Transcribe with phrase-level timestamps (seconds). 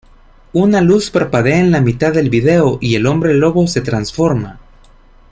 [0.53, 4.59] Una luz parpadea en la mitad del video, y el hombre lobo se transforma.